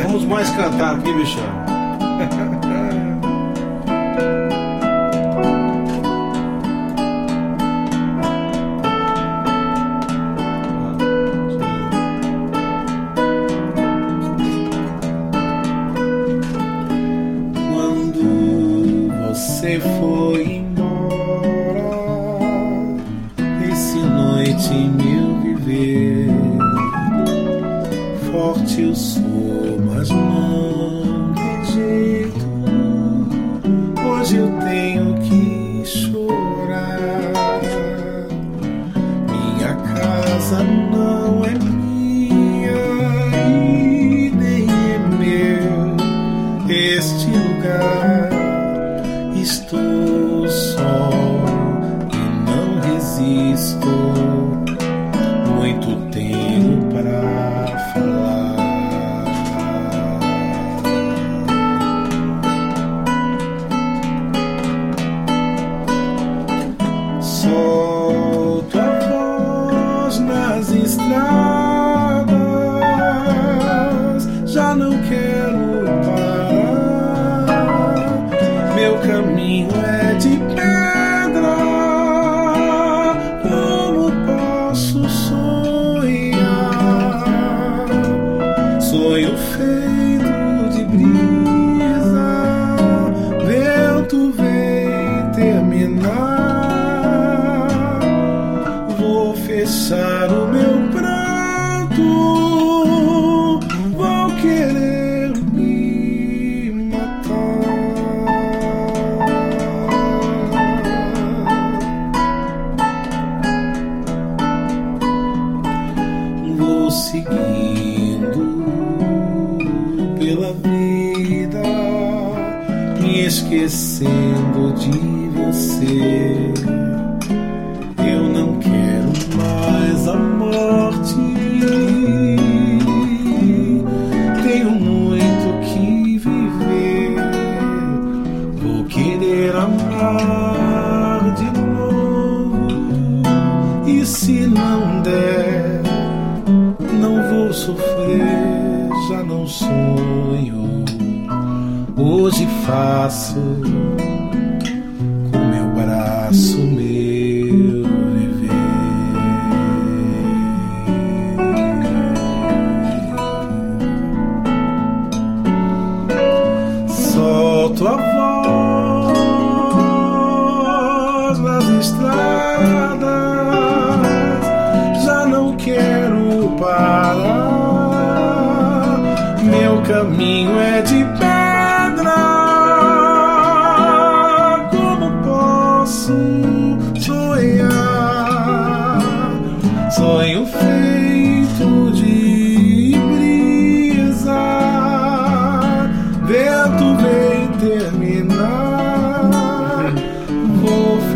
[0.04, 1.42] Vamos mais cantar aqui, bichão.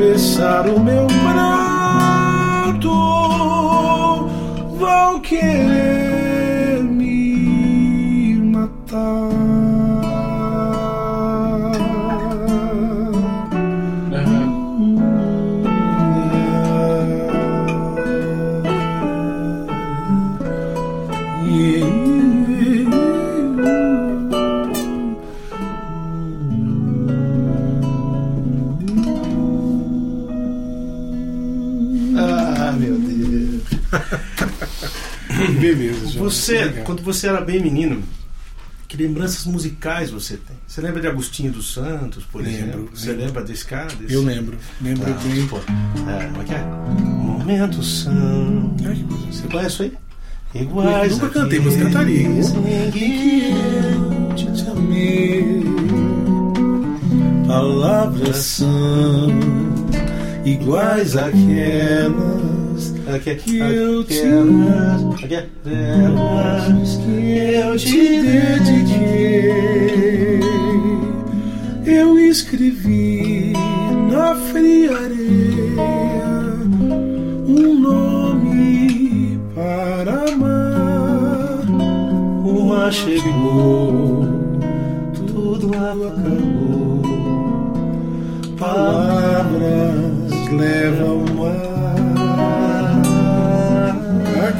[0.05, 2.89] Fechar o meu prato.
[4.77, 5.74] Vou querer
[36.25, 38.03] Você, quando você era bem menino,
[38.87, 40.55] que lembranças musicais você tem?
[40.67, 42.89] Você lembra de Agostinho dos Santos, por Lembro, exemplo?
[42.93, 43.25] Você lembro.
[43.25, 43.87] lembra desse cara?
[43.95, 44.13] Desse...
[44.13, 45.47] Eu lembro, lembro Ah, bem.
[45.47, 46.63] pô, é, como é que é?
[47.03, 48.75] Momentos são.
[49.31, 49.93] Você conhece isso aí?
[50.61, 51.11] Iguais.
[51.13, 52.29] Nunca àqueles cantei, mas cantaria.
[52.91, 53.51] que
[54.29, 55.63] eu te te amei.
[57.47, 59.27] Palavras são
[60.45, 62.64] iguais àquelas
[63.07, 68.95] Aqui, que eu te aquelas, aquelas que eu te dediquei.
[71.85, 73.53] Eu escrevi
[74.11, 75.85] na fria areia
[77.47, 81.61] um nome para amar.
[82.43, 84.25] O mar chegou,
[85.15, 87.03] tudo acabou.
[88.57, 91.64] Palavras levam ao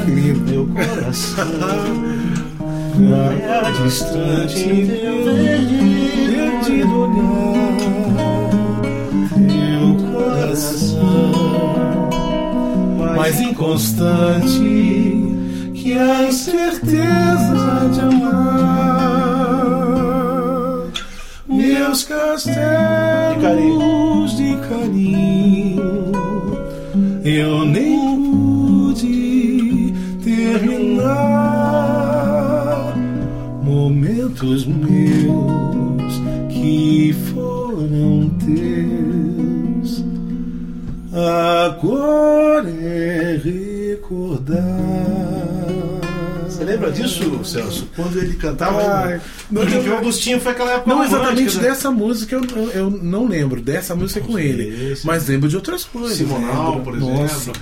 [0.06, 0.44] Lindo.
[0.46, 1.44] Meu coração
[2.94, 5.16] vai distante teu
[6.26, 7.76] perdido olhar.
[9.48, 11.46] Teu coração
[13.16, 14.60] mais inconstante
[15.74, 18.76] que a incerteza de amar.
[21.48, 22.56] Meus castelos
[24.36, 26.12] de carinho,
[27.24, 28.05] eu nem
[34.36, 36.12] Momentos meus
[36.50, 40.04] que foram teus,
[41.10, 44.62] agora é recordar.
[46.46, 47.88] Você lembra disso, Celso?
[47.96, 48.82] Quando ele cantava.
[48.82, 49.20] Ai,
[49.50, 51.62] não, eu- o Agostinho foi aquela época Não exatamente né?
[51.62, 53.60] dessa música eu, eu, eu não lembro.
[53.60, 54.92] Dessa música é com ele.
[54.92, 55.06] Esse.
[55.06, 56.16] Mas lembro de outras coisas.
[56.16, 56.84] Simonal, lembro.
[56.84, 57.22] por exemplo.
[57.22, 57.52] Nossa,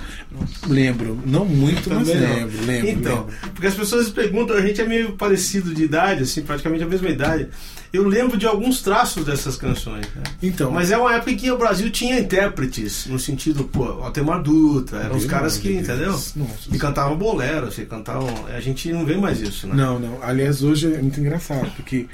[0.67, 1.19] lembro.
[1.25, 2.13] Não muito, mas não.
[2.13, 2.89] lembro, lembro.
[2.89, 3.35] Então, lembro.
[3.53, 7.09] porque as pessoas perguntam, a gente é meio parecido de idade, assim, praticamente a mesma
[7.09, 7.47] idade.
[7.93, 10.05] eu lembro de alguns traços dessas canções.
[10.15, 10.23] Né?
[10.43, 14.41] Então, Mas é uma época em que o Brasil tinha intérpretes, no sentido, pô, Altemar
[14.41, 16.11] Dutra, eram os caras que, entendeu?
[16.11, 16.69] Nossa.
[16.69, 18.27] Que cantavam bolero, que cantavam.
[18.53, 19.75] A gente não vê mais isso, né?
[19.75, 20.19] Não, não.
[20.21, 22.07] Aliás, hoje é muito engraçado, porque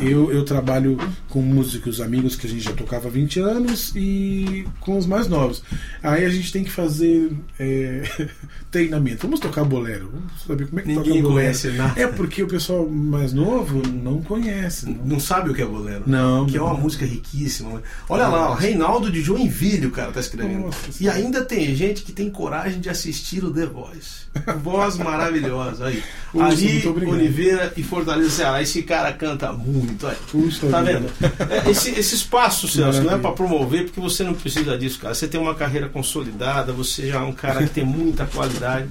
[0.00, 4.66] eu, eu trabalho com músicos amigos que a gente já tocava há 20 anos e
[4.80, 5.62] com os mais novos.
[6.02, 8.02] Aí a gente tem que fazer é,
[8.70, 9.22] treinamento.
[9.22, 10.10] Vamos tocar bolero.
[10.12, 11.34] Vamos saber como é que Ninguém toca bolero.
[11.34, 12.00] conhece nada.
[12.00, 14.86] É porque o pessoal mais novo não conhece.
[14.90, 15.04] Não.
[15.04, 16.04] Não sabe o que é bolero.
[16.06, 16.80] Não, Que é uma não.
[16.80, 17.82] música riquíssima.
[18.08, 20.66] Olha lá, ó, Reinaldo de Joinville, o cara tá escrevendo.
[20.66, 24.28] Nossa e ainda tem gente que tem coragem de assistir o The Voice.
[24.62, 25.86] Voz maravilhosa.
[25.86, 26.02] Aí.
[26.38, 26.86] Ali.
[26.86, 28.62] Oliveira e Fortaleza Ceará.
[28.62, 30.06] Esse cara canta muito.
[30.06, 30.16] Aí.
[30.30, 31.08] Puxa Tá vendo?
[31.66, 35.14] É, Esse, esse espaço, Celso, não é para promover, porque você não precisa disso, cara.
[35.14, 38.88] Você tem uma carreira consolidada, você já é um cara que tem muita qualidade.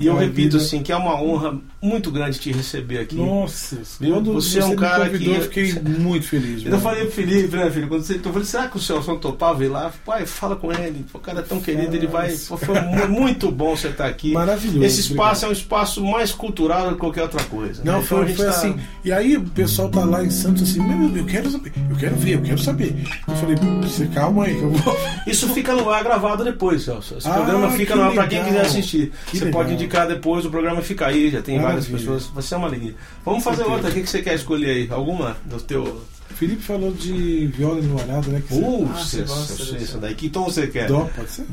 [0.00, 3.14] E eu repito assim, que é uma honra muito grande te receber aqui.
[3.14, 6.64] Nossa, quando Você é um cara convidou, que- eu fiquei muito feliz.
[6.64, 6.82] Eu mano.
[6.82, 7.88] falei pro Felipe, né, filho?
[7.88, 9.92] Quando você, eu falei, será que o Celso não topava ir lá?
[10.04, 11.04] Pai, fala com ele.
[11.12, 12.30] O cara é tão querido, ele vai.
[12.48, 14.32] Pô, Foi mu- muito bom você estar aqui.
[14.32, 15.44] Maravilhoso, Esse espaço obrigado.
[15.44, 17.82] é um espaço mais cultural do que qualquer outra coisa.
[17.84, 17.92] né?
[17.92, 18.76] Não, Então a foi, gente foi tá- assim.
[19.04, 22.16] E aí o pessoal tá lá em Santos assim, meu, eu quero saber, eu quero
[22.16, 22.94] ver, eu quero saber.
[23.26, 24.96] Eu falei, você calma aí, que eu vou.
[25.26, 27.16] Isso fica no ar gravado depois, Celso.
[27.18, 29.12] Esse Ah, programa fica no ar para quem quiser assistir.
[29.30, 29.60] Que você legal.
[29.62, 32.26] pode indicar depois, o programa fica aí, já tem várias pessoas.
[32.26, 32.94] Vai ser uma alegria.
[33.24, 33.74] Vamos fazer certeza.
[33.76, 33.90] outra.
[33.90, 34.88] O que que você quer escolher aí?
[34.90, 36.02] Alguma do teu.
[36.30, 38.42] Felipe falou de viola enluarada, né?
[38.46, 39.76] Que você- Uh, Ah, você você gosta dessa.
[39.84, 40.14] essa daí.
[40.14, 40.86] Que tom você quer?
[40.88, 41.46] Dó, pode ser?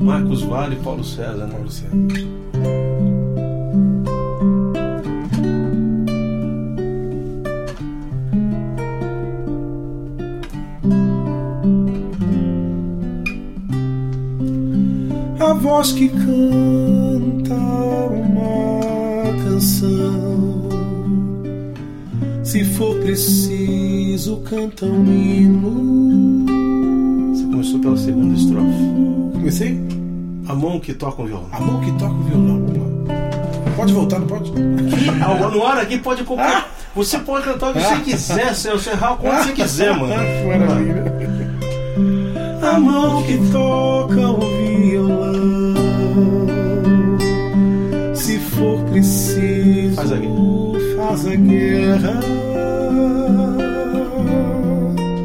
[0.00, 1.52] Marcos Vale e Paulo César, né?
[1.52, 3.45] Paulo César.
[15.46, 20.68] A voz que canta uma canção,
[22.42, 26.46] se for preciso, canta um hino.
[27.32, 28.66] Você começou pela segunda estrofe.
[29.34, 29.80] Comecei?
[30.48, 31.48] A mão que toca o violão.
[31.52, 32.66] A mão que toca o violão.
[33.76, 34.52] Pode voltar, não pode?
[35.22, 36.74] Ah, no ar aqui pode comprar.
[36.96, 38.90] Você pode cantar o que você quiser, Celso.
[38.90, 40.12] Errar o quanto você quiser, mano.
[40.44, 41.04] Maravilha.
[42.68, 45.35] A mão que toca o violão,
[48.56, 50.34] for preciso, Faz a guerra.
[50.96, 52.20] faz a guerra.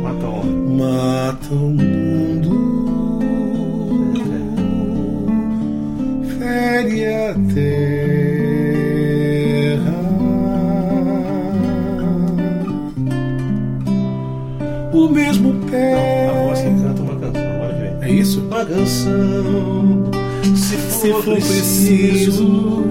[0.04, 0.84] Mata onda.
[0.84, 2.56] Mata o mundo,
[6.40, 8.92] fere a terra.
[14.94, 15.94] O mesmo pé.
[15.94, 17.42] A voz que canta uma canção.
[17.56, 18.10] Agora vem.
[18.10, 18.42] É isso?
[18.42, 20.12] Uma canção.
[20.56, 22.86] Se for, Se for preciso, preciso,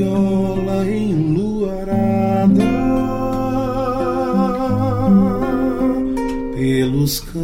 [0.00, 2.64] viola enluarada
[6.54, 7.40] pelos campos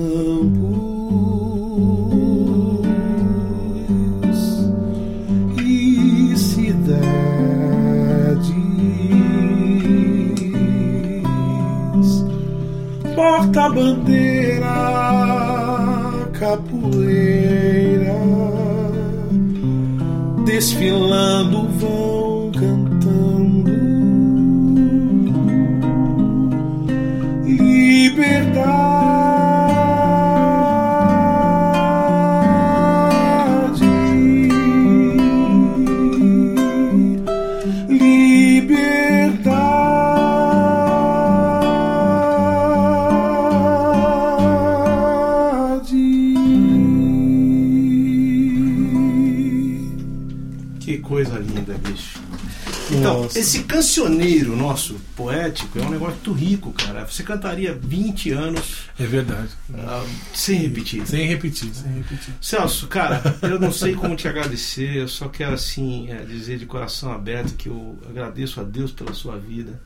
[5.62, 6.96] e cidades.
[13.14, 14.66] Porta bandeira,
[16.32, 18.16] capoeira
[20.46, 21.65] desfilando
[53.38, 57.06] esse cancioneiro nosso, poético, é um negócio muito rico, cara.
[57.06, 59.50] Você cantaria 20 anos É verdade.
[59.74, 61.06] ah, sem repetir.
[61.06, 62.34] Sem repetir, sem repetir.
[62.40, 66.66] Celso, cara, eu não sei como te agradecer, eu só quero assim é, dizer de
[66.66, 69.80] coração aberto que eu agradeço a Deus pela sua vida.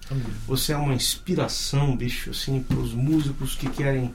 [0.47, 4.15] Você é uma inspiração, bicho, assim, para os músicos que querem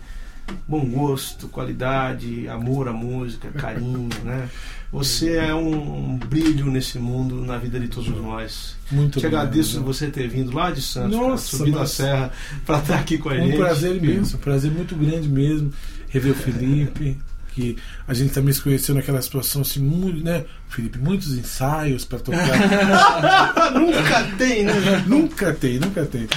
[0.67, 4.49] bom gosto, qualidade, amor à música, carinho, né?
[4.95, 8.75] Você é um, um brilho nesse mundo, na vida de todos nós.
[8.89, 9.41] Muito Te obrigado.
[9.47, 12.31] agradeço você ter vindo lá de Santos, Nossa, subindo a serra
[12.65, 13.55] para estar aqui com a É gente.
[13.55, 15.71] um prazer imenso, um prazer muito grande mesmo
[16.07, 17.17] rever o Felipe,
[17.55, 22.19] que a gente também se conheceu naquela situação assim, muito, né, Felipe, muitos ensaios para
[22.19, 23.71] tocar.
[23.73, 25.03] Nunca tem, né?
[25.07, 26.27] nunca tem, nunca tem.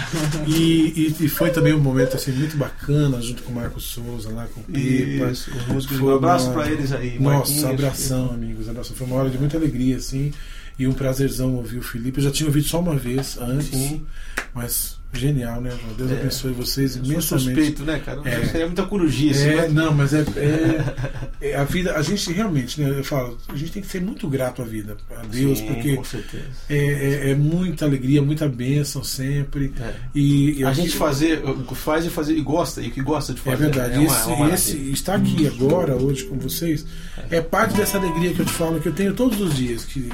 [0.46, 4.30] E, e, e foi também um momento assim muito bacana junto com o Marcos Souza
[4.30, 5.30] lá com o Pipa.
[5.30, 5.96] Isso, os músicos.
[5.98, 7.18] Foi Um abraço para eles aí.
[7.18, 7.64] Nossa, Marquinhos.
[7.64, 8.68] abração, amigos.
[8.68, 8.94] Abração.
[8.96, 10.32] Foi uma hora de muita alegria, assim.
[10.78, 12.18] E um prazerzão ouvir o Felipe.
[12.18, 14.06] Eu já tinha ouvido só uma vez antes, Sim.
[14.54, 15.70] mas genial, né?
[15.96, 16.14] Deus É.
[16.20, 17.46] abençoe vocês Eu imensamente.
[17.54, 18.20] suspeito, né, cara?
[18.24, 18.44] É.
[18.46, 19.48] Seria muita corujice.
[19.48, 20.94] É, mas- não, mas é, é-
[21.52, 21.94] é a vida.
[21.96, 22.90] A gente realmente, né?
[22.98, 25.96] Eu falo, a gente tem que ser muito grato à vida, a Deus, Sim, porque
[25.96, 26.44] com certeza.
[26.68, 29.72] é, é- é muita alegria, muita bênção sempre.
[29.80, 29.94] É.
[30.14, 31.42] E, e A gente fazer,
[31.74, 33.56] faz e fazer e gosta, e que gosta de É fazer.
[33.56, 33.94] verdade.
[33.94, 36.84] É uma, esse, é uma esse estar aqui agora, hoje com vocês,
[37.30, 40.10] é parte dessa alegria que eu te falo que eu tenho todos os dias, que,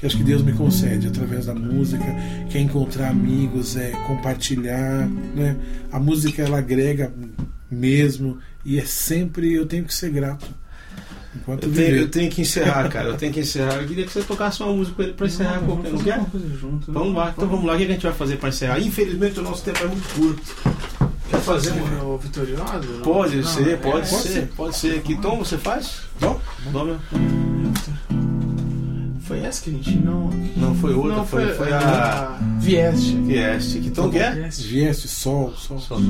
[0.00, 2.04] que acho que Deus me concede através da música,
[2.48, 4.35] que é encontrar amigos, é compartilhar,
[5.34, 5.56] né?
[5.92, 7.12] A música ela agrega
[7.70, 10.46] mesmo e é sempre eu tenho que ser grato.
[11.34, 13.08] Enquanto Eu tenho, eu tenho que encerrar, cara.
[13.10, 13.74] Eu tenho que encerrar.
[13.76, 15.92] Eu queria que você tocasse uma música pra ele pra encerrar qualquer.
[15.92, 16.20] Não quer?
[16.88, 17.74] Vamos lá, então vamos lá.
[17.74, 18.80] O que a gente vai fazer pra encerrar?
[18.80, 20.56] Infelizmente o nosso tempo é muito curto.
[21.28, 22.04] Quer fazer uma.
[22.04, 22.62] O vitorioso?
[23.02, 25.02] Pode Não, ser, é- pode é- ser, pode ser.
[25.02, 26.02] Que tom você faz?
[26.20, 26.40] Dó
[26.84, 26.98] meu?
[29.26, 30.30] Foi essa que a gente não.
[30.56, 32.38] Não, foi outra, Não, foi, foi a.
[32.60, 33.16] Vieste.
[33.16, 33.80] Vieste.
[33.80, 34.30] Que tom que é?
[34.30, 34.68] Vieste.
[34.68, 35.80] Vieste, sol, sol.
[35.80, 36.04] Só, só.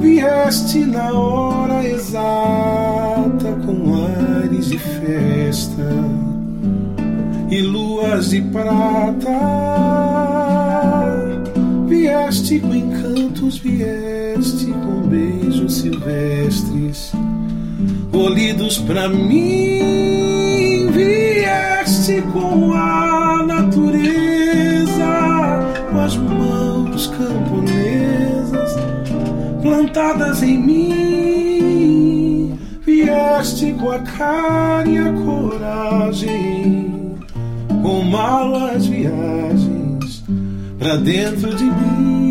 [0.00, 5.92] Vieste na hora exata com ares de festa
[7.50, 10.31] e luas de prata.
[12.32, 17.12] Com encanto ventos vieste com beijos silvestres,
[18.10, 24.94] colhidos pra mim, vieste com a natureza,
[25.90, 28.76] com as mãos camponesas
[29.60, 37.14] plantadas em mim, vieste com a cara e a coragem,
[37.82, 40.24] com malas viagens
[40.78, 42.21] pra dentro de mim,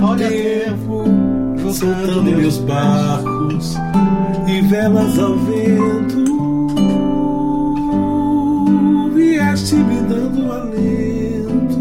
[0.00, 1.04] a hora e a tempo,
[1.72, 3.76] soltando meus barcos
[4.46, 6.30] e velas ao vento.
[9.14, 11.80] Vieste me dando alento,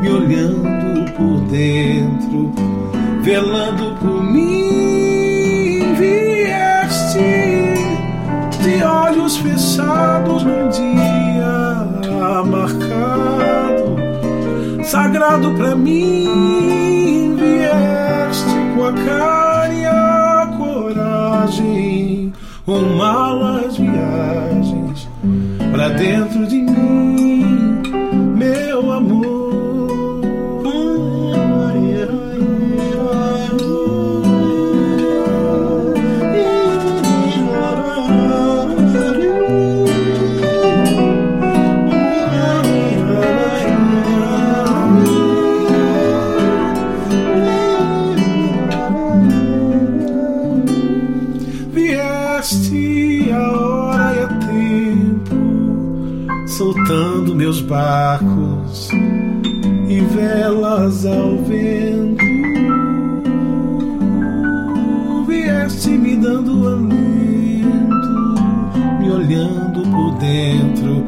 [0.00, 2.52] me olhando por dentro,
[3.22, 5.94] velando por mim.
[5.98, 7.18] Vieste
[8.62, 11.88] de olhos fechados num dia
[12.44, 13.96] marcado
[14.88, 16.77] sagrado pra mim.
[18.88, 22.32] A coragem,
[22.64, 25.06] com malas viagens
[25.70, 26.47] pra dentro
[61.08, 62.24] ao vento.
[65.26, 68.14] Vieste me dando alento,
[69.00, 71.04] me olhando por dentro,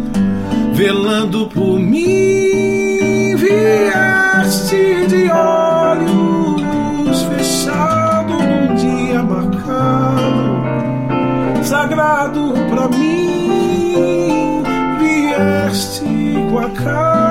[0.75, 3.37] velando por mim.
[3.37, 10.51] Vieste de olhos fechados num dia marcado
[11.71, 14.63] sagrado pra mim.
[14.99, 16.05] Vieste
[16.51, 17.30] com a cara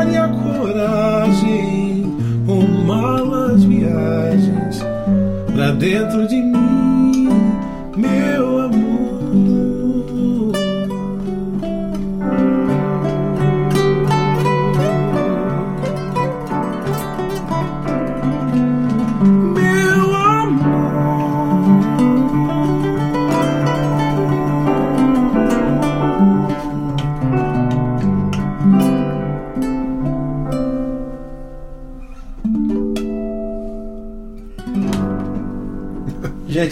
[5.89, 6.48] dentro de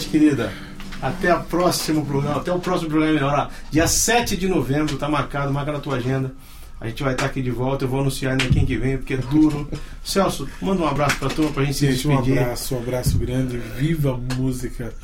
[0.08, 0.52] querida,
[1.00, 3.50] até o próximo programa, até o próximo programa melhor.
[3.70, 6.32] Dia 7 de novembro, tá marcado, marca na tua agenda.
[6.80, 9.14] A gente vai estar aqui de volta, eu vou anunciar ainda quem que vem, porque
[9.14, 9.68] é duro.
[10.04, 12.38] Celso, manda um abraço pra turma pra gente se Gente, um despedir.
[12.38, 13.58] abraço, um abraço grande.
[13.76, 14.94] Viva a música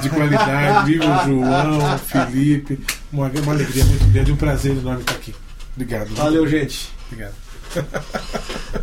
[0.00, 0.86] de qualidade.
[0.92, 2.78] Viva o João, o Felipe.
[3.12, 4.30] Uma, uma alegria muito grande.
[4.30, 5.34] Um prazer enorme estar aqui.
[5.74, 6.14] Obrigado.
[6.14, 6.92] Valeu, gente.
[7.10, 7.34] Obrigado.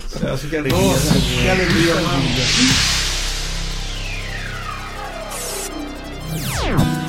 [0.09, 0.81] Celso, que alegria.
[0.81, 1.21] Nossa, né?
[1.41, 3.10] que alegria, mano.
[6.31, 7.00] Mano.